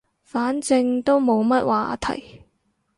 [0.23, 2.41] 反正都冇乜話題